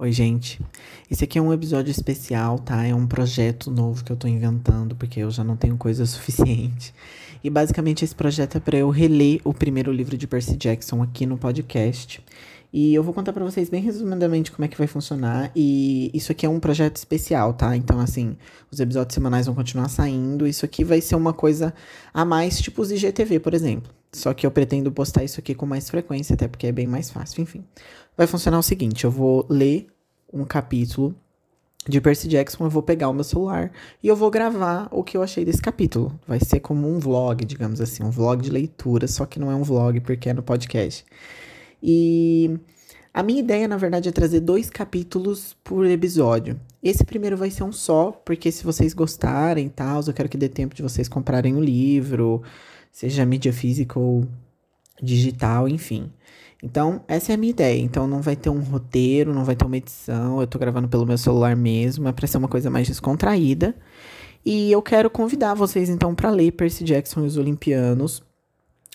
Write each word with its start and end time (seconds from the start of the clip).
Oi, 0.00 0.12
gente. 0.12 0.60
Esse 1.10 1.24
aqui 1.24 1.40
é 1.40 1.42
um 1.42 1.52
episódio 1.52 1.90
especial, 1.90 2.60
tá? 2.60 2.86
É 2.86 2.94
um 2.94 3.04
projeto 3.04 3.68
novo 3.68 4.04
que 4.04 4.12
eu 4.12 4.16
tô 4.16 4.28
inventando, 4.28 4.94
porque 4.94 5.18
eu 5.18 5.28
já 5.28 5.42
não 5.42 5.56
tenho 5.56 5.76
coisa 5.76 6.06
suficiente. 6.06 6.94
E 7.42 7.50
basicamente 7.50 8.04
esse 8.04 8.14
projeto 8.14 8.58
é 8.58 8.60
para 8.60 8.78
eu 8.78 8.90
reler 8.90 9.40
o 9.42 9.52
primeiro 9.52 9.90
livro 9.90 10.16
de 10.16 10.24
Percy 10.28 10.56
Jackson 10.56 11.02
aqui 11.02 11.26
no 11.26 11.36
podcast. 11.36 12.24
E 12.72 12.94
eu 12.94 13.02
vou 13.02 13.12
contar 13.12 13.32
para 13.32 13.44
vocês 13.44 13.68
bem 13.68 13.82
resumidamente 13.82 14.52
como 14.52 14.64
é 14.64 14.68
que 14.68 14.78
vai 14.78 14.86
funcionar. 14.86 15.50
E 15.56 16.12
isso 16.14 16.30
aqui 16.30 16.46
é 16.46 16.48
um 16.48 16.60
projeto 16.60 16.94
especial, 16.94 17.52
tá? 17.54 17.76
Então, 17.76 17.98
assim, 17.98 18.36
os 18.70 18.78
episódios 18.78 19.14
semanais 19.14 19.46
vão 19.46 19.54
continuar 19.56 19.88
saindo. 19.88 20.46
Isso 20.46 20.64
aqui 20.64 20.84
vai 20.84 21.00
ser 21.00 21.16
uma 21.16 21.32
coisa 21.32 21.74
a 22.14 22.24
mais, 22.24 22.60
tipo 22.60 22.82
os 22.82 22.92
IGTV, 22.92 23.40
por 23.40 23.52
exemplo. 23.52 23.97
Só 24.12 24.32
que 24.32 24.46
eu 24.46 24.50
pretendo 24.50 24.90
postar 24.90 25.24
isso 25.24 25.38
aqui 25.38 25.54
com 25.54 25.66
mais 25.66 25.88
frequência, 25.90 26.34
até 26.34 26.48
porque 26.48 26.66
é 26.66 26.72
bem 26.72 26.86
mais 26.86 27.10
fácil, 27.10 27.42
enfim. 27.42 27.64
Vai 28.16 28.26
funcionar 28.26 28.58
o 28.58 28.62
seguinte: 28.62 29.04
eu 29.04 29.10
vou 29.10 29.46
ler 29.48 29.88
um 30.32 30.44
capítulo 30.44 31.14
de 31.86 32.00
Percy 32.00 32.28
Jackson, 32.28 32.64
eu 32.64 32.70
vou 32.70 32.82
pegar 32.82 33.08
o 33.08 33.14
meu 33.14 33.24
celular 33.24 33.70
e 34.02 34.08
eu 34.08 34.16
vou 34.16 34.30
gravar 34.30 34.88
o 34.90 35.02
que 35.02 35.16
eu 35.16 35.22
achei 35.22 35.44
desse 35.44 35.62
capítulo. 35.62 36.18
Vai 36.26 36.38
ser 36.40 36.60
como 36.60 36.88
um 36.88 36.98
vlog, 36.98 37.44
digamos 37.44 37.80
assim, 37.80 38.02
um 38.02 38.10
vlog 38.10 38.42
de 38.42 38.50
leitura, 38.50 39.06
só 39.06 39.24
que 39.24 39.38
não 39.38 39.50
é 39.50 39.54
um 39.54 39.62
vlog 39.62 40.00
porque 40.00 40.28
é 40.28 40.34
no 40.34 40.42
podcast. 40.42 41.04
E 41.82 42.58
a 43.12 43.22
minha 43.22 43.40
ideia, 43.40 43.66
na 43.66 43.76
verdade, 43.76 44.08
é 44.08 44.12
trazer 44.12 44.40
dois 44.40 44.68
capítulos 44.68 45.56
por 45.64 45.86
episódio. 45.86 46.60
Esse 46.82 47.04
primeiro 47.04 47.36
vai 47.36 47.50
ser 47.50 47.64
um 47.64 47.72
só, 47.72 48.12
porque 48.12 48.52
se 48.52 48.64
vocês 48.64 48.92
gostarem 48.92 49.66
e 49.66 49.70
tal, 49.70 50.02
eu 50.06 50.12
quero 50.12 50.28
que 50.28 50.36
dê 50.36 50.48
tempo 50.48 50.74
de 50.74 50.82
vocês 50.82 51.08
comprarem 51.08 51.56
o 51.56 51.60
livro, 51.60 52.42
seja 52.92 53.24
mídia 53.24 53.52
física 53.52 53.98
ou 53.98 54.26
digital, 55.02 55.68
enfim. 55.68 56.10
Então, 56.62 57.02
essa 57.06 57.32
é 57.32 57.34
a 57.34 57.38
minha 57.38 57.50
ideia. 57.50 57.80
Então, 57.80 58.06
não 58.08 58.20
vai 58.20 58.34
ter 58.34 58.50
um 58.50 58.60
roteiro, 58.60 59.32
não 59.32 59.44
vai 59.44 59.54
ter 59.54 59.64
uma 59.64 59.76
edição. 59.76 60.40
Eu 60.40 60.46
tô 60.46 60.58
gravando 60.58 60.88
pelo 60.88 61.06
meu 61.06 61.16
celular 61.16 61.54
mesmo. 61.54 62.08
É 62.08 62.12
pra 62.12 62.26
ser 62.26 62.38
uma 62.38 62.48
coisa 62.48 62.68
mais 62.68 62.88
descontraída. 62.88 63.74
E 64.44 64.72
eu 64.72 64.82
quero 64.82 65.08
convidar 65.08 65.54
vocês, 65.54 65.88
então, 65.88 66.14
para 66.14 66.30
ler 66.30 66.52
Percy 66.52 66.82
Jackson 66.84 67.22
e 67.22 67.26
os 67.26 67.36
Olimpianos. 67.36 68.22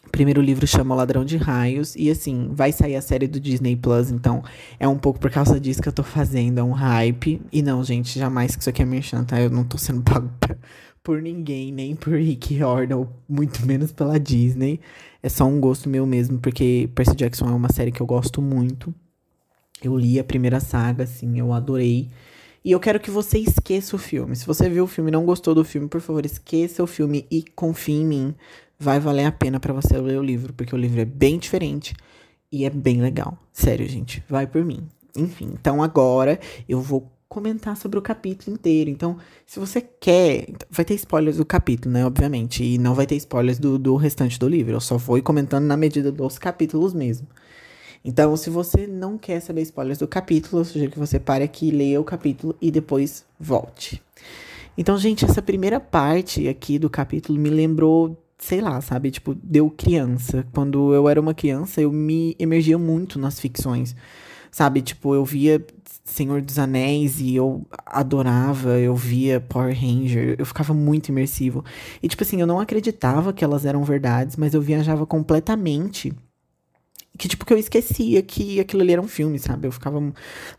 O 0.06 0.10
primeiro 0.10 0.42
livro 0.42 0.68
chama 0.68 0.94
O 0.94 0.98
Ladrão 0.98 1.24
de 1.24 1.38
Raios. 1.38 1.96
E, 1.96 2.10
assim, 2.12 2.50
vai 2.52 2.74
sair 2.74 2.98
a 2.98 3.02
série 3.02 3.28
do 3.28 3.40
Disney 3.40 3.78
Plus. 3.78 4.12
Então, 4.12 4.44
é 4.78 4.88
um 4.88 4.98
pouco 4.98 5.18
por 5.18 5.32
causa 5.32 5.58
disso 5.58 5.82
que 5.82 5.88
eu 5.88 5.94
tô 5.94 6.04
fazendo. 6.04 6.58
É 6.60 6.64
um 6.64 6.74
hype. 6.74 7.42
E 7.50 7.62
não, 7.62 7.82
gente, 7.82 8.20
jamais 8.20 8.56
que 8.58 8.62
isso 8.62 8.70
aqui 8.70 8.82
é 8.82 8.86
merchan, 8.86 9.24
tá? 9.24 9.40
Eu 9.40 9.50
não 9.50 9.64
tô 9.64 9.78
sendo 9.78 10.02
pago 10.04 10.30
pra, 10.38 10.58
por 11.04 11.22
ninguém, 11.22 11.72
nem 11.72 11.96
por 11.96 12.14
Rick 12.14 12.58
Jordan, 12.58 13.06
muito 13.28 13.66
menos 13.66 13.92
pela 13.92 14.20
Disney. 14.20 14.80
É 15.22 15.28
só 15.28 15.46
um 15.46 15.60
gosto 15.60 15.90
meu 15.90 16.06
mesmo, 16.06 16.40
porque 16.40 16.90
Percy 16.96 17.16
Jackson 17.16 17.46
é 17.48 17.52
uma 17.52 17.72
série 17.72 17.92
que 17.92 18.02
eu 18.02 18.06
gosto 18.06 18.42
muito. 18.42 18.94
Eu 19.84 19.98
li 19.98 20.18
a 20.18 20.24
primeira 20.24 20.62
saga, 20.62 21.04
assim, 21.04 21.38
eu 21.38 21.52
adorei. 21.52 22.10
E 22.64 22.72
eu 22.72 22.80
quero 22.80 23.00
que 23.00 23.12
você 23.12 23.38
esqueça 23.38 23.98
o 23.98 24.00
filme. 24.00 24.36
Se 24.36 24.48
você 24.48 24.70
viu 24.70 24.86
o 24.86 24.88
filme 24.88 25.10
e 25.10 25.12
não 25.12 25.26
gostou 25.26 25.54
do 25.54 25.66
filme, 25.66 25.90
por 25.90 26.00
favor, 26.00 26.26
esqueça 26.26 26.82
o 26.82 26.88
filme 26.88 27.28
e 27.30 27.44
confie 27.44 27.96
em 27.96 28.06
mim. 28.06 28.36
Vai 28.80 29.00
valer 29.00 29.26
a 29.26 29.32
pena 29.32 29.60
para 29.60 29.74
você 29.74 29.98
ler 29.98 30.18
o 30.18 30.24
livro, 30.24 30.54
porque 30.54 30.74
o 30.74 30.78
livro 30.78 31.02
é 31.02 31.06
bem 31.06 31.38
diferente 31.38 31.94
e 32.50 32.64
é 32.64 32.70
bem 32.70 33.02
legal. 33.02 33.38
Sério, 33.52 33.88
gente, 33.90 34.24
vai 34.30 34.48
por 34.48 34.64
mim. 34.64 34.88
Enfim, 35.16 35.52
então 35.54 35.84
agora 35.84 36.40
eu 36.68 36.80
vou 36.80 37.12
comentar 37.34 37.76
sobre 37.76 37.98
o 37.98 38.02
capítulo 38.02 38.56
inteiro. 38.56 38.90
Então, 38.90 39.18
se 39.46 39.60
você 39.60 39.82
quer. 39.82 40.46
Vai 40.70 40.86
ter 40.86 40.94
spoilers 40.94 41.38
do 41.38 41.46
capítulo, 41.46 41.92
né? 41.92 42.06
Obviamente. 42.06 42.64
E 42.64 42.78
não 42.78 42.94
vai 42.94 43.08
ter 43.08 43.16
spoilers 43.16 43.58
do, 43.58 43.80
do 43.80 43.96
restante 43.96 44.38
do 44.38 44.48
livro. 44.48 44.74
Eu 44.74 44.80
só 44.80 44.98
vou 44.98 45.22
comentando 45.24 45.66
na 45.66 45.76
medida 45.76 46.12
dos 46.12 46.38
capítulos 46.38 46.94
mesmo. 46.94 47.28
Então, 48.06 48.36
se 48.36 48.50
você 48.50 48.86
não 48.86 49.18
quer 49.18 49.40
saber 49.40 49.62
spoilers 49.62 49.98
do 49.98 50.08
capítulo, 50.08 50.62
eu 50.62 50.66
sugiro 50.66 50.92
que 50.92 51.00
você 51.00 51.20
pare 51.20 51.44
aqui, 51.44 51.72
leia 51.72 52.00
o 52.00 52.04
capítulo 52.04 52.56
e 52.62 52.70
depois 52.70 53.26
volte. 53.40 54.02
Então, 54.78 54.98
gente, 54.98 55.24
essa 55.24 55.42
primeira 55.42 55.80
parte 55.80 56.48
aqui 56.48 56.78
do 56.78 56.90
capítulo 56.90 57.40
me 57.40 57.50
lembrou, 57.50 58.22
sei 58.38 58.60
lá, 58.60 58.80
sabe? 58.82 59.10
Tipo, 59.10 59.34
deu 59.42 59.70
criança. 59.70 60.46
Quando 60.54 60.94
eu 60.94 61.08
era 61.08 61.20
uma 61.20 61.34
criança, 61.34 61.82
eu 61.82 61.92
me 61.92 62.36
emergia 62.38 62.78
muito 62.78 63.18
nas 63.18 63.40
ficções. 63.40 63.96
Sabe? 64.54 64.84
Tipo, 64.84 65.16
eu 65.16 65.26
via 65.26 65.66
Senhor 66.06 66.40
dos 66.40 66.60
Anéis 66.60 67.20
e 67.20 67.36
eu 67.36 67.66
adorava, 67.88 68.78
eu 68.80 68.96
via 68.96 69.42
Power 69.42 69.74
Ranger, 69.74 70.36
eu 70.38 70.46
ficava 70.46 70.72
muito 70.76 71.10
imersivo. 71.10 71.66
E 72.04 72.08
tipo 72.08 72.22
assim, 72.24 72.40
eu 72.40 72.46
não 72.46 72.60
acreditava 72.60 73.34
que 73.34 73.44
elas 73.44 73.66
eram 73.66 73.84
verdades, 73.84 74.38
mas 74.38 74.54
eu 74.54 74.62
viajava 74.62 75.08
completamente 75.08 76.14
que, 77.18 77.28
tipo, 77.28 77.46
que 77.46 77.54
eu 77.54 77.58
esquecia 77.58 78.24
que 78.24 78.60
aquilo 78.60 78.82
ali 78.82 78.94
era 78.94 79.02
um 79.02 79.08
filme, 79.08 79.38
sabe? 79.38 79.68
Eu 79.68 79.72
ficava 79.72 80.02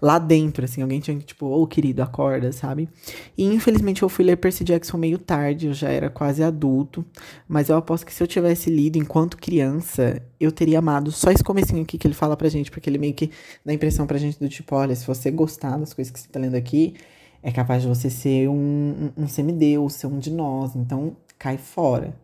lá 0.01 0.21
dentro, 0.21 0.65
assim, 0.65 0.83
alguém 0.83 1.01
tinha 1.01 1.17
que, 1.19 1.25
tipo, 1.25 1.47
ô 1.47 1.63
oh, 1.63 1.67
querido, 1.67 2.01
acorda, 2.01 2.53
sabe? 2.53 2.89
E 3.37 3.45
infelizmente 3.45 4.03
eu 4.03 4.09
fui 4.09 4.25
ler 4.25 4.37
Percy 4.37 4.63
Jackson 4.63 4.97
meio 4.97 5.19
tarde, 5.19 5.67
eu 5.67 5.75
já 5.75 5.89
era 5.89 6.09
quase 6.09 6.45
adulto, 6.45 7.05
mas 7.49 7.69
eu 7.69 7.77
aposto 7.77 8.07
que 8.07 8.15
se 8.15 8.23
eu 8.23 8.27
tivesse 8.29 8.71
lido 8.71 8.97
enquanto 8.97 9.37
criança, 9.37 10.23
eu 10.39 10.53
teria 10.53 10.79
amado 10.79 11.11
só 11.11 11.31
esse 11.33 11.43
comecinho 11.43 11.83
aqui 11.83 11.99
que 11.99 12.07
ele 12.07 12.15
fala 12.15 12.37
pra 12.37 12.49
gente, 12.49 12.71
porque 12.71 12.89
ele 12.89 12.99
meio 12.99 13.15
que 13.15 13.31
dá 13.65 13.73
a 13.73 13.75
impressão 13.75 14.07
pra 14.07 14.17
gente 14.19 14.39
do 14.39 14.49
tipo, 14.49 14.77
olha, 14.77 14.95
se 14.95 15.05
você 15.07 15.33
gostar 15.33 15.77
das 15.77 15.93
coisas 15.93 16.13
que 16.13 16.21
você 16.21 16.29
tá 16.29 16.39
lendo 16.39 16.55
aqui, 16.55 16.95
é 17.43 17.51
capaz 17.51 17.83
de 17.83 17.89
você 17.89 18.09
ser 18.09 18.49
um, 18.49 19.11
um, 19.17 19.25
um 19.25 19.29
semideus, 19.29 19.95
ser 19.95 20.07
um 20.07 20.21
de 20.21 20.31
nós, 20.31 20.77
então 20.77 21.17
cai 21.37 21.59
fora. 21.59 22.15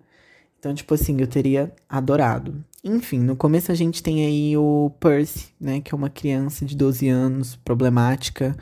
Então, 0.61 0.75
tipo 0.75 0.93
assim, 0.93 1.19
eu 1.19 1.27
teria 1.27 1.73
adorado. 1.89 2.63
Enfim, 2.85 3.19
no 3.19 3.35
começo 3.35 3.73
a 3.73 3.75
gente 3.75 4.03
tem 4.03 4.27
aí 4.27 4.57
o 4.59 4.93
Percy, 5.01 5.49
né, 5.59 5.81
que 5.81 5.95
é 5.95 5.97
uma 5.97 6.11
criança 6.11 6.67
de 6.67 6.77
12 6.77 7.09
anos, 7.09 7.57
problemática, 7.57 8.55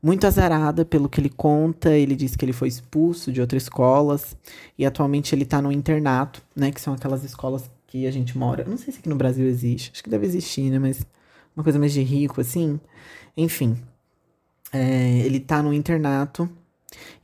muito 0.00 0.24
azarada 0.24 0.84
pelo 0.84 1.08
que 1.08 1.20
ele 1.20 1.28
conta. 1.28 1.90
Ele 1.90 2.14
diz 2.14 2.36
que 2.36 2.44
ele 2.44 2.52
foi 2.52 2.68
expulso 2.68 3.32
de 3.32 3.40
outras 3.40 3.64
escolas 3.64 4.36
e 4.78 4.86
atualmente 4.86 5.34
ele 5.34 5.44
tá 5.44 5.60
no 5.60 5.72
internato, 5.72 6.40
né, 6.54 6.70
que 6.70 6.80
são 6.80 6.94
aquelas 6.94 7.24
escolas 7.24 7.68
que 7.88 8.06
a 8.06 8.10
gente 8.12 8.38
mora. 8.38 8.64
Não 8.64 8.76
sei 8.76 8.92
se 8.92 9.00
aqui 9.00 9.08
no 9.08 9.16
Brasil 9.16 9.46
existe, 9.46 9.90
acho 9.92 10.02
que 10.04 10.10
deve 10.10 10.24
existir, 10.24 10.70
né, 10.70 10.78
mas 10.78 11.04
uma 11.56 11.64
coisa 11.64 11.78
mais 11.78 11.92
de 11.92 12.02
rico 12.02 12.40
assim. 12.40 12.78
Enfim, 13.36 13.76
é, 14.72 15.18
ele 15.24 15.40
tá 15.40 15.60
no 15.60 15.72
internato 15.72 16.48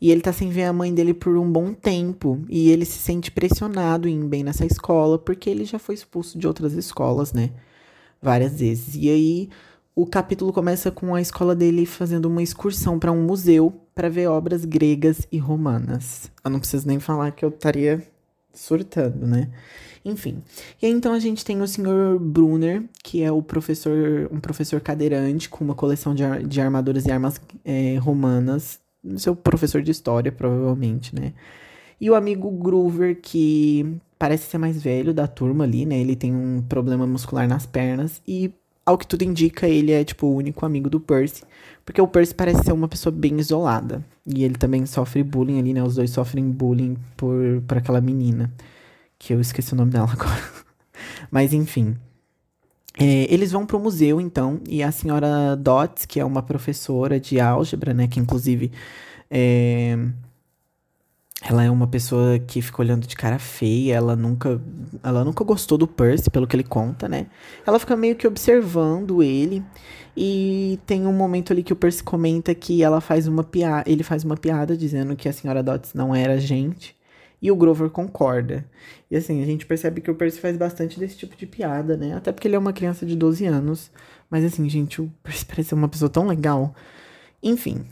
e 0.01 0.11
ele 0.11 0.21
tá 0.21 0.33
sem 0.33 0.51
ver 0.51 0.65
a 0.65 0.73
mãe 0.73 0.93
dele 0.93 1.15
por 1.15 1.37
um 1.37 1.51
bom 1.51 1.73
tempo. 1.73 2.41
E 2.49 2.71
ele 2.71 2.85
se 2.85 2.99
sente 2.99 3.31
pressionado 3.31 4.09
em 4.09 4.21
ir 4.21 4.27
bem 4.27 4.45
nessa 4.45 4.65
escola, 4.65 5.19
porque 5.19 5.51
ele 5.51 5.65
já 5.65 5.79
foi 5.79 5.95
expulso 5.95 6.39
de 6.39 6.47
outras 6.47 6.73
escolas, 6.75 7.33
né? 7.33 7.51
Várias 8.21 8.61
vezes. 8.61 8.95
E 8.95 9.09
aí 9.09 9.49
o 9.95 10.07
capítulo 10.07 10.53
começa 10.53 10.91
com 10.91 11.15
a 11.15 11.21
escola 11.21 11.57
dele 11.57 11.85
fazendo 11.85 12.27
uma 12.27 12.43
excursão 12.43 12.99
para 12.99 13.11
um 13.11 13.23
museu 13.23 13.81
para 13.95 14.09
ver 14.09 14.29
obras 14.29 14.65
gregas 14.65 15.27
e 15.33 15.39
romanas. 15.39 16.31
Eu 16.45 16.51
não 16.51 16.61
preciso 16.61 16.87
nem 16.87 17.01
falar 17.01 17.33
que 17.33 17.45
eu 17.45 17.49
estaria 17.49 18.07
surtando, 18.53 19.27
né? 19.27 19.51
Enfim. 20.05 20.43
E 20.81 20.87
aí, 20.87 20.93
então 20.93 21.13
a 21.13 21.19
gente 21.19 21.45
tem 21.45 21.61
o 21.61 21.67
Sr. 21.67 22.19
Brunner, 22.21 22.85
que 23.03 23.23
é 23.23 23.33
o 23.33 23.43
professor, 23.43 24.29
um 24.31 24.41
professor 24.41 24.81
cadeirante 24.81 25.49
com 25.49 25.65
uma 25.65 25.75
coleção 25.75 26.15
de, 26.15 26.25
ar, 26.25 26.43
de 26.43 26.61
armaduras 26.61 27.05
e 27.05 27.11
armas 27.11 27.41
é, 27.65 27.97
romanas 27.97 28.81
seu 29.17 29.35
professor 29.35 29.81
de 29.83 29.91
história, 29.91 30.33
provavelmente, 30.33 31.15
né? 31.15 31.33
E 32.01 32.11
o 32.11 32.15
amigo 32.15 32.51
Groover, 32.51 33.21
que 33.21 33.99
parece 34.19 34.51
ser 34.51 34.59
mais 34.59 34.81
velho 34.83 35.15
da 35.15 35.27
turma 35.27 35.65
ali, 35.65 35.87
né? 35.87 35.99
Ele 35.99 36.17
tem 36.17 36.35
um 36.35 36.63
problema 36.63 37.07
muscular 37.07 37.49
nas 37.49 37.67
pernas 37.67 38.21
e, 38.27 38.53
ao 38.85 38.99
que 38.99 39.07
tudo 39.07 39.23
indica, 39.23 39.67
ele 39.69 39.93
é, 39.93 40.05
tipo, 40.05 40.27
o 40.27 40.37
único 40.37 40.65
amigo 40.67 40.89
do 40.91 41.01
Percy. 41.01 41.45
Porque 41.85 42.01
o 42.01 42.09
Percy 42.09 42.35
parece 42.35 42.65
ser 42.65 42.73
uma 42.73 42.89
pessoa 42.89 43.13
bem 43.13 43.39
isolada. 43.39 44.05
E 44.27 44.45
ele 44.45 44.57
também 44.57 44.85
sofre 44.87 45.23
bullying 45.23 45.59
ali, 45.59 45.73
né? 45.73 45.83
Os 45.83 45.95
dois 45.97 46.11
sofrem 46.11 46.51
bullying 46.51 46.97
por, 47.17 47.63
por 47.67 47.79
aquela 47.79 48.01
menina. 48.01 48.53
Que 49.19 49.35
eu 49.35 49.41
esqueci 49.41 49.73
o 49.73 49.77
nome 49.77 49.91
dela 49.91 50.11
agora. 50.13 50.43
Mas, 51.31 51.53
enfim. 51.53 51.97
É, 53.01 53.33
eles 53.33 53.53
vão 53.53 53.65
para 53.65 53.77
o 53.77 53.81
museu, 53.81 54.21
então, 54.21 54.61
e 54.69 54.83
a 54.83 54.91
senhora 54.91 55.55
Dots, 55.57 56.05
que 56.05 56.19
é 56.19 56.25
uma 56.25 56.43
professora 56.43 57.21
de 57.21 57.39
álgebra, 57.39 57.95
né, 57.95 58.09
que 58.09 58.19
inclusive 58.19 58.73
é, 59.31 59.97
ela 61.43 61.63
é 61.63 61.71
uma 61.71 61.87
pessoa 61.87 62.41
que 62.41 62.61
fica 62.61 62.83
olhando 62.83 63.07
de 63.07 63.15
cara 63.15 63.39
feia, 63.39 63.95
ela 63.95 64.17
nunca, 64.17 64.61
ela 65.03 65.25
nunca 65.25 65.45
gostou 65.45 65.79
do 65.79 65.87
Percy, 65.87 66.29
pelo 66.29 66.47
que 66.47 66.57
ele 66.57 66.65
conta, 66.65 67.09
né? 67.09 67.27
Ela 67.65 67.79
fica 67.79 67.97
meio 67.97 68.17
que 68.17 68.27
observando 68.27 69.23
ele, 69.23 69.63
e 70.17 70.81
tem 70.85 71.07
um 71.07 71.13
momento 71.13 71.53
ali 71.53 71.63
que 71.63 71.73
o 71.73 71.77
Percy 71.77 72.03
comenta 72.03 72.53
que 72.53 72.83
ela 72.83 73.01
faz 73.01 73.29
uma 73.29 73.45
piada, 73.45 73.89
ele 73.89 74.03
faz 74.03 74.25
uma 74.25 74.37
piada 74.37 74.77
dizendo 74.77 75.15
que 75.15 75.29
a 75.29 75.33
senhora 75.33 75.63
Dots 75.63 75.95
não 75.95 76.13
era 76.13 76.41
gente. 76.41 76.98
E 77.41 77.51
o 77.51 77.57
Grover 77.57 77.91
concorda. 77.91 78.67
E 79.11 79.17
assim, 79.17 79.43
a 79.43 79.47
gente 79.47 79.65
percebe 79.65 80.01
que 80.01 80.11
o 80.11 80.15
Percy 80.15 80.41
faz 80.41 80.57
bastante 80.57 80.99
desse 80.99 81.17
tipo 81.17 81.37
de 81.37 81.47
piada, 81.47 81.97
né? 81.97 82.15
Até 82.15 82.33
porque 82.33 82.49
ele 82.49 82.57
é 82.57 82.59
uma 82.59 82.73
criança 82.73 83.07
de 83.07 83.15
12 83.15 83.47
anos. 83.47 83.91
Mas 84.29 84.45
assim, 84.45 84.69
gente, 84.69 85.01
o 85.01 85.13
Percy 85.23 85.45
parece 85.47 85.69
ser 85.71 85.75
uma 85.75 85.89
pessoa 85.89 86.11
tão 86.11 86.27
legal. 86.27 86.75
Enfim. 87.43 87.85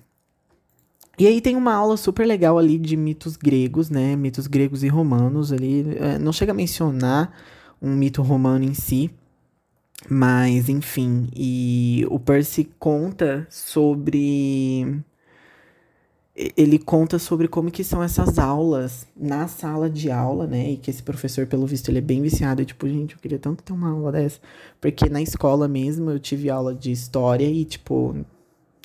E 1.19 1.26
aí 1.26 1.40
tem 1.40 1.56
uma 1.56 1.72
aula 1.72 1.96
super 1.96 2.26
legal 2.26 2.58
ali 2.58 2.78
de 2.78 2.96
mitos 2.96 3.37
gregos, 3.37 3.88
né? 3.88 4.16
Mitos 4.16 4.46
gregos 4.46 4.82
e 4.82 4.88
romanos 4.88 5.52
ali. 5.52 5.96
É, 5.96 6.19
não 6.19 6.32
chega 6.32 6.52
a 6.52 6.54
mencionar 6.54 7.32
um 7.81 7.94
mito 7.94 8.20
romano 8.22 8.64
em 8.64 8.75
si. 8.75 9.10
Mas, 10.08 10.69
enfim, 10.69 11.28
e 11.34 12.06
o 12.10 12.19
Percy 12.19 12.69
conta 12.78 13.46
sobre. 13.50 15.02
Ele 16.56 16.78
conta 16.78 17.18
sobre 17.18 17.48
como 17.48 17.70
que 17.70 17.82
são 17.82 18.02
essas 18.02 18.38
aulas 18.38 19.06
na 19.16 19.48
sala 19.48 19.88
de 19.88 20.10
aula, 20.10 20.46
né? 20.46 20.72
E 20.72 20.76
que 20.76 20.90
esse 20.90 21.02
professor, 21.02 21.46
pelo 21.46 21.66
visto, 21.66 21.88
ele 21.88 21.98
é 21.98 22.02
bem 22.02 22.20
viciado. 22.20 22.60
E, 22.60 22.66
tipo, 22.66 22.86
gente, 22.86 23.14
eu 23.14 23.20
queria 23.20 23.38
tanto 23.38 23.62
ter 23.62 23.72
uma 23.72 23.90
aula 23.90 24.12
dessa. 24.12 24.38
Porque 24.80 25.08
na 25.08 25.22
escola 25.22 25.66
mesmo 25.66 26.10
eu 26.10 26.18
tive 26.18 26.50
aula 26.50 26.74
de 26.74 26.92
história 26.92 27.46
e, 27.46 27.64
tipo, 27.64 28.14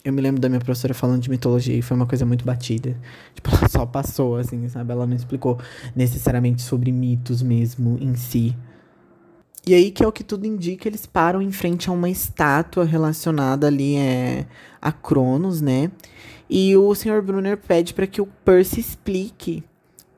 eu 0.04 0.12
me 0.12 0.22
lembro 0.22 0.42
da 0.42 0.50
minha 0.50 0.60
professora 0.60 0.94
falando 0.94 1.22
de 1.22 1.30
mitologia 1.30 1.76
e 1.76 1.82
foi 1.82 1.96
uma 1.96 2.08
coisa 2.08 2.26
muito 2.26 2.44
batida. 2.44 2.98
Tipo, 3.36 3.56
ela 3.56 3.70
só 3.70 3.86
passou, 3.86 4.38
assim, 4.38 4.68
sabe? 4.68 4.92
Ela 4.92 5.06
não 5.06 5.16
explicou 5.16 5.60
necessariamente 5.96 6.62
sobre 6.62 6.92
mitos 6.92 7.42
mesmo 7.42 7.98
em 8.00 8.16
si. 8.16 8.56
E 9.66 9.76
aí, 9.76 9.92
que 9.92 10.04
é 10.04 10.08
o 10.08 10.12
que 10.12 10.24
tudo 10.24 10.46
indica, 10.46 10.88
eles 10.88 11.06
param 11.06 11.40
em 11.42 11.52
frente 11.52 11.88
a 11.88 11.92
uma 11.92 12.10
estátua 12.10 12.84
relacionada 12.84 13.68
ali 13.68 13.96
é, 13.96 14.48
a 14.82 14.92
Cronos, 14.92 15.62
né? 15.62 15.92
E 16.54 16.76
o 16.76 16.94
Sr. 16.94 17.22
Brunner 17.22 17.56
pede 17.56 17.94
para 17.94 18.06
que 18.06 18.22
o 18.22 18.28
Percy 18.44 18.82
explique 18.82 19.64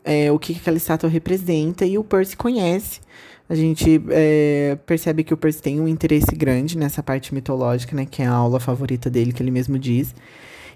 é, 0.04 0.32
o 0.32 0.40
que 0.40 0.54
aquela 0.54 0.78
estátua 0.78 1.08
representa, 1.08 1.86
e 1.86 1.96
o 1.96 2.04
Percy 2.04 2.36
conhece. 2.36 3.02
A 3.48 3.54
gente 3.54 4.02
é, 4.10 4.76
percebe 4.84 5.24
que 5.24 5.32
o 5.32 5.38
Percy 5.38 5.62
tem 5.62 5.80
um 5.80 5.88
interesse 5.88 6.36
grande 6.36 6.76
nessa 6.76 7.04
parte 7.04 7.36
mitológica, 7.36 7.96
né? 7.96 8.08
Que 8.10 8.24
é 8.24 8.26
a 8.26 8.32
aula 8.32 8.60
favorita 8.60 9.12
dele, 9.12 9.32
que 9.32 9.44
ele 9.44 9.52
mesmo 9.52 9.78
diz. 9.78 10.16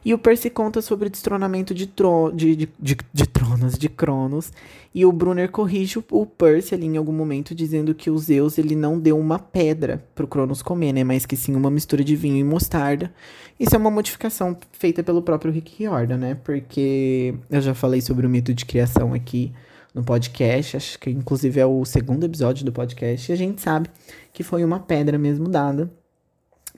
E 0.04 0.14
o 0.14 0.18
Percy 0.18 0.50
conta 0.50 0.82
sobre 0.82 1.08
o 1.08 1.10
destronamento 1.10 1.74
de, 1.74 1.88
tro 1.88 2.32
de, 2.32 2.56
de, 2.56 2.70
de, 2.80 2.98
de 3.14 3.28
tronos, 3.28 3.78
de 3.78 3.90
Cronos. 3.90 4.52
E 4.94 5.06
o 5.06 5.12
Brunner 5.12 5.52
corrige 5.52 6.00
o, 6.12 6.26
Percy 6.26 6.74
ali 6.74 6.86
em 6.86 6.98
algum 6.98 7.12
momento, 7.12 7.54
dizendo 7.54 7.94
que 7.94 8.10
o 8.10 8.18
Zeus 8.18 8.58
ele 8.58 8.76
não 8.76 9.00
deu 9.00 9.18
uma 9.20 9.38
pedra 9.38 10.04
pro 10.16 10.28
Cronos 10.28 10.62
comer, 10.62 10.94
né? 10.94 11.04
Mas 11.04 11.26
que 11.26 11.36
sim 11.36 11.56
uma 11.56 11.70
mistura 11.70 12.04
de 12.04 12.16
vinho 12.16 12.38
e 12.38 12.44
mostarda. 12.44 13.14
Isso 13.60 13.76
é 13.76 13.78
uma 13.78 13.92
modificação 13.92 14.58
feita 14.72 15.04
pelo 15.04 15.22
próprio 15.22 15.52
Rick 15.52 15.76
Riordan, 15.78 16.18
né? 16.18 16.38
Porque 16.44 17.36
eu 17.50 17.62
já 17.62 17.74
falei 17.74 18.02
sobre 18.02 18.26
o 18.26 18.30
mito 18.30 18.54
de 18.54 18.66
criação 18.66 19.14
aqui 19.14 19.52
no 19.94 20.04
podcast, 20.04 20.78
acho 20.78 21.00
que 21.00 21.10
inclusive 21.10 21.60
é 21.60 21.66
o 21.66 21.84
segundo 21.84 22.24
episódio 22.24 22.64
do 22.64 22.72
podcast, 22.72 23.32
e 23.32 23.34
a 23.34 23.36
gente 23.36 23.62
sabe 23.62 23.90
que 24.32 24.44
foi 24.44 24.64
uma 24.64 24.80
pedra 24.80 25.18
mesmo 25.18 25.50
dada 25.50 25.90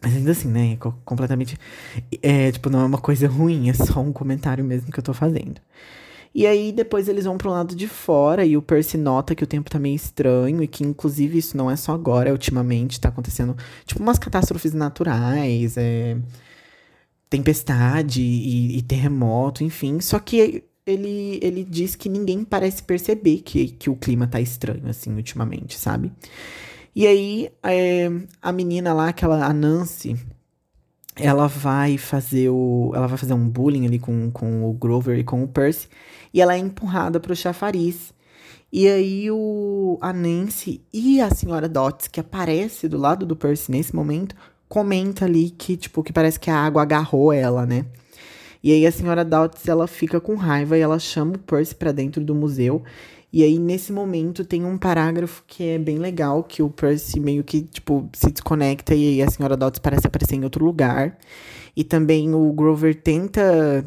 mas 0.01 0.16
ainda 0.16 0.31
assim, 0.31 0.48
né? 0.48 0.78
Completamente. 1.06 1.57
É, 2.22 2.51
tipo, 2.51 2.69
não 2.69 2.81
é 2.81 2.86
uma 2.86 2.98
coisa 3.00 3.28
ruim, 3.28 3.69
é 3.69 3.74
só 3.74 4.00
um 4.00 4.12
comentário 4.13 4.63
mesmo 4.63 4.92
que 4.92 5.00
eu 5.00 5.04
tô 5.04 5.13
fazendo. 5.13 5.62
E 6.34 6.46
aí 6.46 6.72
depois 6.72 7.07
eles 7.07 7.25
vão 7.25 7.38
pro 7.38 7.50
lado 7.50 7.75
de 7.75 7.88
fora 7.88 8.46
e 8.46 8.56
o 8.56 8.62
Percy 8.62 8.98
nota 8.98 9.34
que 9.34 9.44
o 9.44 9.48
tempo 9.48 9.69
tá 9.69 9.80
meio 9.80 9.96
estranho 9.96 10.62
e 10.62 10.68
que 10.68 10.84
inclusive 10.84 11.40
isso 11.40 11.57
não 11.57 11.72
é 11.72 11.75
só 11.75 11.94
agora, 11.94 12.31
ultimamente 12.31 13.00
tá 13.00 13.10
acontecendo 13.10 13.57
tipo 13.86 14.01
umas 14.01 14.19
catástrofes 14.19 14.74
naturais, 14.74 15.75
é, 15.75 16.18
tempestade 17.30 18.22
e, 18.22 18.78
e, 18.78 18.81
terremoto, 18.84 19.63
enfim. 19.63 20.00
Só 20.01 20.19
que 20.19 20.63
ele, 20.86 21.40
ele 21.42 21.63
diz 21.63 21.96
que 21.96 22.10
ninguém 22.10 22.44
parece 22.44 22.84
perceber 22.84 23.40
que, 23.40 23.69
que 23.69 23.90
o 23.90 23.96
clima 23.96 24.28
tá 24.28 24.40
estranho 24.40 24.88
assim 24.88 25.13
ultimamente, 25.16 25.78
sabe? 25.78 26.12
E 26.95 27.06
aí, 27.06 27.50
é, 27.63 28.09
a 28.41 28.51
menina 28.51 28.94
lá, 28.94 29.09
aquela, 29.09 29.45
a 29.45 29.53
Nancy, 29.53 30.18
ela 31.15 31.47
vai 31.47 31.97
fazer 31.97 32.50
o. 32.50 32.91
Ela 32.95 33.07
vai 33.07 33.18
fazer 33.18 33.33
um 33.33 33.47
bullying 33.47 33.86
ali 33.86 34.00
com, 34.00 34.31
com 34.31 34.69
o 34.69 34.74
Grover 34.74 35.18
e 35.19 35.24
com 35.24 35.44
o 35.44 35.47
Percy. 35.47 35.88
E 36.33 36.41
ela 36.41 36.56
é 36.56 36.57
empurrada 36.57 37.19
pro 37.19 37.36
chafariz. 37.36 38.13
E 38.71 38.88
aí 38.88 39.31
o, 39.31 39.97
a 40.00 40.13
Nancy 40.13 40.81
e 40.94 41.19
a 41.19 41.31
senhora 41.31 41.68
Dots, 41.68 42.07
que 42.07 42.19
aparece 42.19 42.88
do 42.88 42.97
lado 42.97 43.25
do 43.25 43.36
Percy 43.36 43.71
nesse 43.71 43.95
momento, 43.95 44.36
comenta 44.68 45.25
ali 45.25 45.50
que, 45.50 45.75
tipo, 45.75 46.03
que 46.03 46.13
parece 46.13 46.39
que 46.39 46.51
a 46.51 46.56
água 46.56 46.83
agarrou 46.83 47.33
ela, 47.33 47.65
né? 47.65 47.86
E 48.62 48.71
aí 48.71 48.86
a 48.86 48.91
senhora 48.91 49.25
Dots, 49.25 49.68
ela 49.68 49.88
fica 49.88 50.19
com 50.21 50.36
raiva 50.36 50.77
e 50.77 50.81
ela 50.81 51.00
chama 51.00 51.33
o 51.33 51.39
Percy 51.39 51.74
para 51.74 51.91
dentro 51.91 52.24
do 52.24 52.36
museu 52.36 52.83
e 53.31 53.43
aí, 53.43 53.59
nesse 53.59 53.91
momento, 53.91 54.43
tem 54.43 54.65
um 54.65 54.77
parágrafo 54.77 55.43
que 55.45 55.63
é 55.63 55.77
bem 55.77 55.99
legal, 55.99 56.43
que 56.43 56.63
o 56.63 56.69
Percy 56.69 57.19
meio 57.19 57.43
que, 57.43 57.61
tipo, 57.61 58.09
se 58.13 58.31
desconecta 58.31 58.95
e 58.95 59.07
aí 59.09 59.21
a 59.21 59.29
senhora 59.29 59.55
Dodds 59.55 59.79
parece 59.79 60.07
aparecer 60.07 60.35
em 60.35 60.43
outro 60.43 60.65
lugar. 60.65 61.17
E 61.75 61.83
também 61.83 62.33
o 62.33 62.51
Grover 62.51 62.99
tenta 62.99 63.85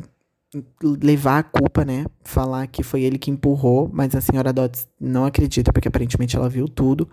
levar 0.82 1.38
a 1.38 1.42
culpa, 1.42 1.84
né? 1.84 2.04
Falar 2.22 2.66
que 2.66 2.82
foi 2.82 3.02
ele 3.02 3.18
que 3.18 3.30
empurrou, 3.30 3.90
mas 3.92 4.14
a 4.14 4.20
senhora 4.20 4.52
Dodds 4.52 4.86
não 5.00 5.24
acredita, 5.24 5.72
porque 5.72 5.88
aparentemente 5.88 6.36
ela 6.36 6.48
viu 6.48 6.68
tudo. 6.68 7.08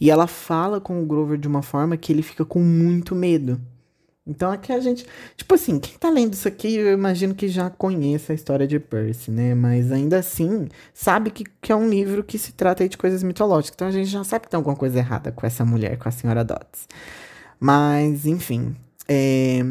E 0.00 0.10
ela 0.10 0.26
fala 0.26 0.80
com 0.80 1.02
o 1.02 1.06
Grover 1.06 1.38
de 1.38 1.48
uma 1.48 1.62
forma 1.62 1.96
que 1.96 2.12
ele 2.12 2.22
fica 2.22 2.44
com 2.44 2.60
muito 2.60 3.14
medo. 3.14 3.60
Então 4.26 4.50
aqui 4.50 4.72
a 4.72 4.80
gente. 4.80 5.06
Tipo 5.36 5.54
assim, 5.54 5.78
quem 5.78 5.96
tá 5.96 6.10
lendo 6.10 6.34
isso 6.34 6.48
aqui, 6.48 6.74
eu 6.74 6.92
imagino 6.92 7.34
que 7.34 7.46
já 7.48 7.70
conheça 7.70 8.32
a 8.32 8.34
história 8.34 8.66
de 8.66 8.80
Percy, 8.80 9.30
né? 9.30 9.54
Mas 9.54 9.92
ainda 9.92 10.18
assim, 10.18 10.68
sabe 10.92 11.30
que, 11.30 11.44
que 11.62 11.70
é 11.70 11.76
um 11.76 11.88
livro 11.88 12.24
que 12.24 12.36
se 12.36 12.52
trata 12.52 12.88
de 12.88 12.98
coisas 12.98 13.22
mitológicas. 13.22 13.74
Então 13.76 13.88
a 13.88 13.92
gente 13.92 14.08
já 14.10 14.24
sabe 14.24 14.44
que 14.44 14.50
tem 14.50 14.58
alguma 14.58 14.74
coisa 14.74 14.98
errada 14.98 15.30
com 15.30 15.46
essa 15.46 15.64
mulher, 15.64 15.96
com 15.96 16.08
a 16.08 16.12
senhora 16.12 16.44
Dodds. 16.44 16.88
Mas, 17.60 18.26
enfim. 18.26 18.74
É... 19.08 19.64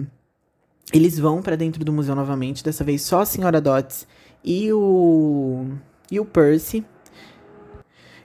Eles 0.93 1.19
vão 1.19 1.41
para 1.41 1.57
dentro 1.57 1.83
do 1.83 1.91
museu 1.91 2.15
novamente, 2.15 2.63
dessa 2.63 2.83
vez 2.83 3.01
só 3.01 3.21
a 3.21 3.25
senhora 3.25 3.59
Dodds 3.59 4.07
e 4.43 4.71
o. 4.71 5.65
e 6.09 6.19
o 6.19 6.25
Percy. 6.25 6.85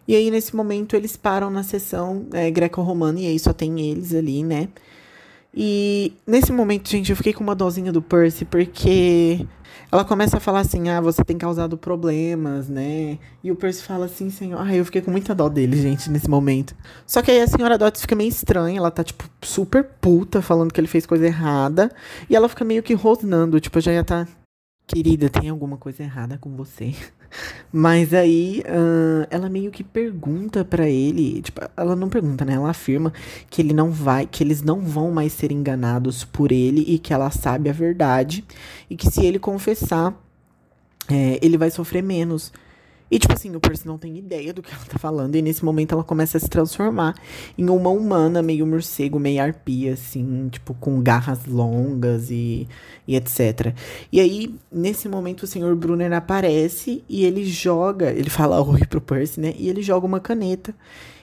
E 0.06 0.14
aí, 0.14 0.30
nesse 0.30 0.54
momento, 0.54 0.94
eles 0.94 1.16
param 1.16 1.50
na 1.50 1.62
sessão 1.62 2.26
é, 2.32 2.50
greco-romana, 2.50 3.20
e 3.20 3.26
aí 3.26 3.38
só 3.38 3.52
tem 3.52 3.80
eles 3.80 4.14
ali, 4.14 4.44
né? 4.44 4.68
E 5.54 6.12
nesse 6.26 6.52
momento, 6.52 6.88
gente, 6.88 7.10
eu 7.10 7.16
fiquei 7.16 7.32
com 7.32 7.42
uma 7.42 7.54
dozinha 7.54 7.92
do 7.92 8.00
Percy, 8.00 8.44
porque 8.44 9.46
ela 9.90 10.04
começa 10.04 10.36
a 10.36 10.40
falar 10.40 10.60
assim: 10.60 10.88
ah, 10.88 11.00
você 11.00 11.24
tem 11.24 11.36
causado 11.36 11.76
problemas, 11.76 12.68
né? 12.68 13.18
E 13.42 13.50
o 13.50 13.56
Percy 13.56 13.82
fala 13.82 14.06
assim: 14.06 14.30
senhor. 14.30 14.60
Ah, 14.60 14.74
eu 14.74 14.84
fiquei 14.84 15.02
com 15.02 15.10
muita 15.10 15.34
dó 15.34 15.48
dele, 15.48 15.76
gente, 15.76 16.08
nesse 16.10 16.30
momento. 16.30 16.74
Só 17.04 17.20
que 17.20 17.30
aí 17.30 17.40
a 17.40 17.46
senhora 17.48 17.76
Dots 17.76 18.02
fica 18.02 18.14
meio 18.14 18.28
estranha, 18.28 18.78
ela 18.78 18.90
tá, 18.90 19.02
tipo, 19.02 19.28
super 19.42 19.82
puta, 19.82 20.40
falando 20.40 20.72
que 20.72 20.80
ele 20.80 20.86
fez 20.86 21.04
coisa 21.06 21.26
errada. 21.26 21.90
E 22.28 22.36
ela 22.36 22.48
fica 22.48 22.64
meio 22.64 22.82
que 22.82 22.94
rosnando, 22.94 23.58
tipo, 23.60 23.80
já 23.80 23.92
ia 23.92 24.04
tá. 24.04 24.28
Querida, 24.86 25.28
tem 25.28 25.48
alguma 25.48 25.76
coisa 25.76 26.02
errada 26.02 26.38
com 26.38 26.56
você? 26.56 26.94
Mas 27.72 28.12
aí 28.12 28.62
uh, 28.66 29.26
ela 29.30 29.48
meio 29.48 29.70
que 29.70 29.84
pergunta 29.84 30.64
para 30.64 30.88
ele, 30.88 31.40
tipo, 31.42 31.60
ela 31.76 31.94
não 31.94 32.08
pergunta, 32.08 32.44
né? 32.44 32.54
Ela 32.54 32.70
afirma 32.70 33.12
que 33.48 33.62
ele 33.62 33.72
não 33.72 33.90
vai, 33.90 34.26
que 34.26 34.42
eles 34.42 34.62
não 34.62 34.80
vão 34.80 35.10
mais 35.10 35.32
ser 35.32 35.52
enganados 35.52 36.24
por 36.24 36.50
ele 36.50 36.84
e 36.86 36.98
que 36.98 37.12
ela 37.12 37.30
sabe 37.30 37.70
a 37.70 37.72
verdade 37.72 38.44
e 38.88 38.96
que 38.96 39.10
se 39.10 39.24
ele 39.24 39.38
confessar, 39.38 40.14
é, 41.08 41.38
ele 41.42 41.56
vai 41.56 41.70
sofrer 41.70 42.02
menos. 42.02 42.52
E, 43.10 43.18
tipo 43.18 43.34
assim, 43.34 43.54
o 43.56 43.60
Percy 43.60 43.86
não 43.86 43.98
tem 43.98 44.16
ideia 44.16 44.52
do 44.52 44.62
que 44.62 44.72
ela 44.72 44.84
tá 44.84 44.98
falando. 44.98 45.34
E 45.34 45.42
nesse 45.42 45.64
momento 45.64 45.92
ela 45.92 46.04
começa 46.04 46.38
a 46.38 46.40
se 46.40 46.48
transformar 46.48 47.16
em 47.58 47.68
uma 47.68 47.90
humana, 47.90 48.40
meio 48.40 48.64
morcego, 48.64 49.18
meio 49.18 49.42
arpia, 49.42 49.94
assim, 49.94 50.48
tipo, 50.48 50.74
com 50.74 51.02
garras 51.02 51.44
longas 51.44 52.30
e, 52.30 52.68
e 53.08 53.16
etc. 53.16 53.74
E 54.12 54.20
aí, 54.20 54.54
nesse 54.70 55.08
momento, 55.08 55.42
o 55.42 55.46
senhor 55.46 55.74
Brunner 55.74 56.12
aparece 56.12 57.02
e 57.08 57.24
ele 57.24 57.44
joga, 57.44 58.12
ele 58.12 58.30
fala 58.30 58.62
oi 58.62 58.86
pro 58.86 59.00
Percy, 59.00 59.40
né? 59.40 59.54
E 59.58 59.68
ele 59.68 59.82
joga 59.82 60.06
uma 60.06 60.20
caneta. 60.20 60.72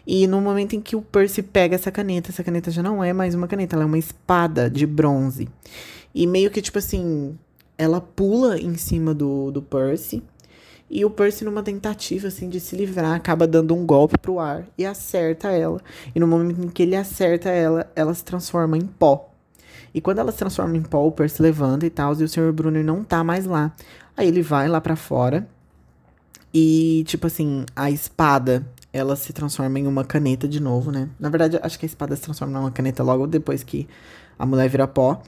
E 0.06 0.28
no 0.28 0.42
momento 0.42 0.74
em 0.74 0.82
que 0.82 0.96
o 0.96 1.02
Percy 1.02 1.42
pega 1.42 1.76
essa 1.76 1.92
caneta, 1.92 2.32
essa 2.32 2.44
caneta 2.44 2.70
já 2.72 2.84
não 2.84 3.04
é 3.04 3.14
mais 3.14 3.34
uma 3.34 3.48
caneta, 3.48 3.76
ela 3.76 3.84
é 3.84 3.86
uma 3.86 3.98
espada 3.98 4.70
de 4.70 4.86
bronze. 4.86 5.48
E 6.14 6.26
meio 6.28 6.50
que, 6.50 6.62
tipo 6.62 6.78
assim, 6.80 7.38
ela 7.78 8.02
pula 8.02 8.60
em 8.60 8.76
cima 8.76 9.14
do, 9.14 9.52
do 9.52 9.62
Percy 9.62 10.24
e 10.90 11.04
o 11.04 11.10
Percy, 11.10 11.44
numa 11.44 11.62
tentativa 11.62 12.28
assim 12.28 12.50
de 12.50 12.60
se 12.60 12.76
livrar, 12.76 13.14
acaba 13.14 13.46
dando 13.46 13.76
um 13.76 13.86
golpe 13.86 14.18
pro 14.18 14.40
ar 14.40 14.66
e 14.78 14.86
acerta 14.86 15.50
ela. 15.50 15.82
E 16.16 16.20
no 16.20 16.28
momento 16.28 16.64
em 16.64 16.70
que 16.70 16.84
ele 16.84 16.96
acerta 16.96 17.50
ela, 17.50 17.92
ela 17.96 18.14
se 18.14 18.24
transforma 18.24 18.78
em 18.78 18.86
pó. 18.86 19.30
E 19.94 20.00
quando 20.00 20.20
ela 20.20 20.32
se 20.32 20.38
transforma 20.38 20.78
em 20.78 20.82
pó, 20.82 21.06
o 21.06 21.12
Percy 21.12 21.42
levanta 21.42 21.86
e 21.86 21.90
tal, 21.90 22.14
e 22.20 22.24
o 22.24 22.28
Sr. 22.28 22.54
Brunner 22.54 22.86
não 22.86 23.04
tá 23.04 23.24
mais 23.24 23.46
lá. 23.46 23.74
Aí 24.16 24.28
ele 24.28 24.42
vai 24.42 24.68
lá 24.68 24.80
para 24.80 24.96
fora 24.96 25.48
e, 26.54 27.04
tipo 27.06 27.28
assim, 27.28 27.66
a 27.76 27.92
espada, 27.92 28.66
ela 28.94 29.16
se 29.16 29.34
transforma 29.34 29.78
em 29.80 29.88
uma 29.88 30.04
caneta 30.04 30.48
de 30.48 30.60
novo, 30.60 30.92
né? 30.92 31.10
Na 31.20 31.30
verdade, 31.30 31.60
acho 31.62 31.78
que 31.78 31.86
a 31.86 31.88
espada 31.88 32.16
se 32.16 32.22
transforma 32.22 32.58
numa 32.58 32.72
caneta 32.72 33.04
logo 33.04 33.28
depois 33.28 33.64
que 33.64 33.88
a 34.40 34.46
mulher 34.46 34.70
vira 34.70 34.88
pó. 34.88 35.22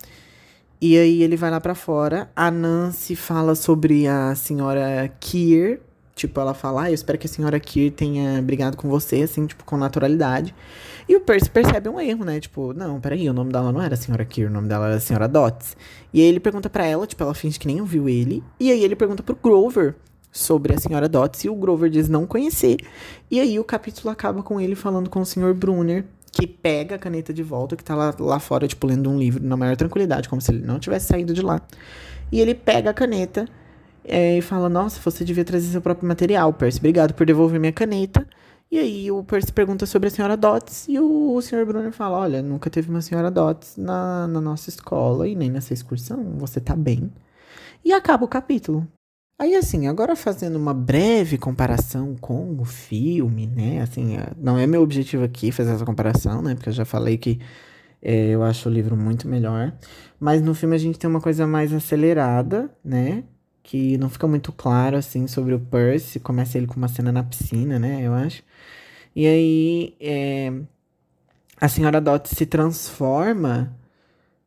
E 0.82 0.98
aí 0.98 1.24
ele 1.24 1.36
vai 1.36 1.52
lá 1.52 1.60
para 1.60 1.76
fora. 1.76 2.30
A 2.36 2.50
Nancy 2.50 3.16
fala 3.16 3.54
sobre 3.54 4.08
a 4.08 4.34
senhora 4.36 5.12
Kier. 5.20 5.82
Tipo, 6.16 6.40
ela 6.40 6.54
fala, 6.54 6.84
ah, 6.84 6.92
eu 6.92 6.94
espero 6.94 7.18
que 7.18 7.28
a 7.28 7.30
senhora 7.30 7.60
Kier 7.60 7.92
tenha 7.92 8.42
brigado 8.42 8.76
com 8.76 8.90
você, 8.90 9.22
assim, 9.22 9.46
tipo, 9.46 9.64
com 9.64 9.78
naturalidade. 9.78 10.54
E 11.08 11.16
o 11.16 11.22
Percy 11.22 11.50
percebe 11.50 11.90
um 11.90 12.00
erro, 12.00 12.24
né? 12.24 12.40
Tipo, 12.40 12.74
não, 12.74 13.00
peraí, 13.00 13.30
o 13.30 13.34
nome 13.34 13.52
dela 13.52 13.72
não 13.72 13.82
era 13.82 13.94
a 13.94 13.98
senhora 13.98 14.24
Kier, 14.24 14.50
o 14.50 14.54
nome 14.54 14.68
dela 14.68 14.88
era 14.88 14.96
a 14.96 15.00
senhora 15.00 15.28
Dots. 15.28 15.76
E 16.14 16.22
aí 16.22 16.28
ele 16.28 16.40
pergunta 16.40 16.70
para 16.70 16.86
ela, 16.86 17.08
tipo, 17.08 17.24
ela 17.24 17.34
finge 17.34 17.58
que 17.58 17.68
nem 17.68 17.82
ouviu 17.82 18.08
ele. 18.08 18.44
E 18.60 18.72
aí 18.72 18.84
ele 18.84 18.96
pergunta 18.96 19.24
pro 19.24 19.36
Grover 19.36 19.96
sobre 20.32 20.74
a 20.74 20.78
senhora 20.78 21.10
Dots 21.10 21.44
e 21.44 21.50
o 21.50 21.56
Grover 21.56 21.90
diz 21.90 22.08
não 22.08 22.26
conhecer. 22.26 22.78
E 23.30 23.40
aí 23.40 23.60
o 23.60 23.64
capítulo 23.64 24.10
acaba 24.10 24.44
com 24.44 24.60
ele 24.62 24.76
falando 24.76 25.10
com 25.10 25.22
o 25.22 25.26
Sr. 25.26 25.54
Brunner 25.54 26.06
que 26.32 26.48
pega 26.48 26.96
a 26.96 27.00
caneta 27.00 27.34
de 27.34 27.44
volta, 27.44 27.76
que 27.76 27.84
tá 27.84 27.96
lá, 27.96 28.14
lá 28.20 28.40
fora, 28.40 28.68
tipo, 28.68 28.86
lendo 28.88 29.10
um 29.10 29.18
livro 29.18 29.44
na 29.44 29.58
maior 29.58 29.76
tranquilidade, 29.76 30.30
como 30.30 30.42
se 30.42 30.52
ele 30.52 30.66
não 30.66 30.80
tivesse 30.80 31.08
saído 31.08 31.34
de 31.34 31.42
lá. 31.42 31.62
E 32.32 32.40
ele 32.40 32.54
pega 32.54 32.92
a 32.92 32.94
caneta 32.94 33.46
é, 34.04 34.38
e 34.38 34.42
fala: 34.42 34.70
Nossa, 34.70 35.00
você 35.02 35.24
devia 35.26 35.46
trazer 35.46 35.68
seu 35.68 35.82
próprio 35.82 36.08
material, 36.08 36.54
Percy. 36.54 36.80
Obrigado 36.80 37.14
por 37.14 37.26
devolver 37.26 37.60
minha 37.60 37.74
caneta. 37.74 38.28
E 38.72 38.78
aí 38.78 39.12
o 39.12 39.24
Percy 39.24 39.52
pergunta 39.52 39.86
sobre 39.86 40.10
a 40.10 40.12
senhora 40.12 40.38
Dots 40.38 40.88
e 40.88 41.00
o, 41.00 41.34
o 41.36 41.42
senhor 41.42 41.66
Brunner 41.66 41.92
fala: 41.92 42.20
Olha, 42.20 42.42
nunca 42.42 42.70
teve 42.70 42.90
uma 42.90 43.02
senhora 43.02 43.32
Dots 43.32 43.78
na, 43.78 44.28
na 44.28 44.42
nossa 44.42 44.70
escola 44.70 45.28
e 45.28 45.36
nem 45.36 45.50
nessa 45.50 45.74
excursão. 45.74 46.38
Você 46.38 46.60
tá 46.60 46.76
bem. 46.76 47.12
E 47.84 47.94
acaba 47.94 48.26
o 48.26 48.28
capítulo. 48.28 48.88
Aí, 49.40 49.56
assim, 49.56 49.88
agora 49.88 50.18
fazendo 50.18 50.58
uma 50.58 50.74
breve 50.74 51.38
comparação 51.38 52.14
com 52.20 52.60
o 52.60 52.66
filme, 52.66 53.48
né? 53.48 53.82
Assim, 53.82 54.18
é, 54.18 54.34
não 54.38 54.58
é 54.58 54.68
meu 54.68 54.82
objetivo 54.82 55.24
aqui 55.24 55.50
fazer 55.50 55.72
essa 55.72 55.86
comparação, 55.86 56.42
né? 56.42 56.56
Porque 56.56 56.68
eu 56.68 56.74
já 56.74 56.84
falei 56.84 57.18
que 57.18 57.40
é, 58.02 58.28
eu 58.30 58.44
acho 58.44 58.68
o 58.68 58.72
livro 58.72 58.98
muito 58.98 59.30
melhor. 59.30 59.74
Mas 60.20 60.42
no 60.42 60.54
filme 60.54 60.76
a 60.76 60.80
gente 60.80 61.00
tem 61.00 61.10
uma 61.10 61.22
coisa 61.22 61.48
mais 61.48 61.74
acelerada, 61.74 62.70
né? 62.84 63.24
Que 63.64 63.98
não 63.98 64.10
fica 64.10 64.28
muito 64.28 64.52
claro, 64.52 64.98
assim, 64.98 65.26
sobre 65.26 65.54
o 65.54 65.60
Percy. 65.60 66.20
Começa 66.20 66.58
ele 66.58 66.68
com 66.68 66.76
uma 66.76 66.90
cena 66.90 67.12
na 67.12 67.24
piscina, 67.24 67.80
né? 67.80 68.02
Eu 68.06 68.14
acho. 68.14 68.44
E 69.16 69.26
aí, 69.26 69.96
é, 70.02 70.54
a 71.62 71.70
senhora 71.70 72.02
Dot 72.02 72.28
se 72.28 72.46
transforma 72.46 73.74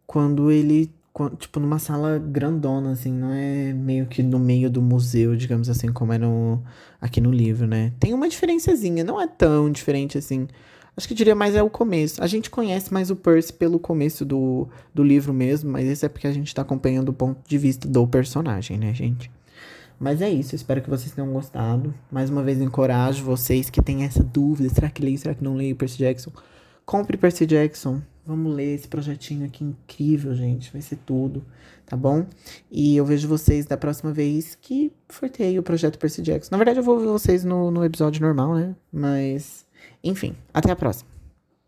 quando 0.06 0.50
ele 0.50 0.90
tipo, 1.38 1.61
numa 1.61 1.78
sala 1.78 2.19
grandona, 2.19 2.92
assim, 2.92 3.12
não 3.12 3.33
é 3.33 3.73
meio 3.73 4.07
que 4.07 4.23
no 4.23 4.38
meio 4.38 4.71
do 4.71 4.81
museu, 4.81 5.37
digamos 5.37 5.69
assim, 5.69 5.92
como 5.92 6.12
é 6.12 6.19
no, 6.19 6.62
aqui 7.00 7.21
no 7.21 7.31
livro, 7.31 7.66
né? 7.66 7.92
Tem 8.00 8.14
uma 8.14 8.28
diferençazinha, 8.28 9.04
não 9.04 9.21
é 9.21 9.26
tão 9.26 9.71
diferente 9.71 10.16
assim. 10.16 10.49
Acho 10.97 11.09
que 11.09 11.14
diria 11.14 11.35
mais 11.35 11.54
é 11.54 11.62
o 11.62 11.71
começo. 11.71 12.23
A 12.23 12.26
gente 12.26 12.50
conhece 12.50 12.92
mais 12.92 13.11
o 13.11 13.16
Percy 13.16 13.52
pelo 13.52 13.78
começo 13.78 14.25
do, 14.25 14.69
do 14.95 15.02
livro 15.02 15.33
mesmo, 15.33 15.71
mas 15.71 15.87
isso 15.87 16.04
é 16.04 16.09
porque 16.09 16.26
a 16.26 16.33
gente 16.33 16.54
tá 16.54 16.62
acompanhando 16.62 17.11
o 17.11 17.14
ponto 17.14 17.40
de 17.47 17.59
vista 17.59 17.88
do 17.88 18.07
personagem, 18.07 18.78
né, 18.78 18.92
gente? 18.92 19.31
Mas 19.99 20.21
é 20.21 20.28
isso, 20.28 20.54
espero 20.54 20.83
que 20.83 20.90
vocês 20.90 21.12
tenham 21.12 21.33
gostado. 21.33 21.95
Mais 22.11 22.28
uma 22.28 22.42
vez, 22.42 22.61
encorajo 22.61 23.25
vocês 23.25 23.71
que 23.71 23.81
têm 23.81 24.02
essa 24.02 24.23
dúvida: 24.23 24.69
será 24.69 24.90
que 24.90 25.02
leio, 25.02 25.16
será 25.16 25.35
que 25.35 25.45
não 25.45 25.54
leio 25.54 25.76
Percy 25.76 25.99
Jackson? 25.99 26.33
Compre 26.85 27.16
Percy 27.16 27.47
Jackson, 27.47 28.02
Vamos 28.24 28.54
ler 28.54 28.74
esse 28.74 28.86
projetinho 28.86 29.44
aqui 29.44 29.64
incrível, 29.64 30.34
gente. 30.34 30.72
Vai 30.72 30.80
ser 30.80 30.96
tudo, 31.04 31.44
tá 31.84 31.96
bom? 31.96 32.24
E 32.70 32.96
eu 32.96 33.04
vejo 33.04 33.26
vocês 33.26 33.66
da 33.66 33.76
próxima 33.76 34.12
vez 34.12 34.56
que 34.60 34.92
sorteio 35.08 35.60
o 35.60 35.64
projeto 35.64 35.98
Percy 35.98 36.22
Jackson. 36.22 36.50
Na 36.52 36.58
verdade, 36.58 36.78
eu 36.78 36.84
vou 36.84 36.98
ver 37.00 37.06
vocês 37.06 37.44
no, 37.44 37.70
no 37.70 37.84
episódio 37.84 38.22
normal, 38.22 38.54
né? 38.54 38.76
Mas, 38.92 39.66
enfim, 40.04 40.36
até 40.54 40.70
a 40.70 40.76
próxima. 40.76 41.12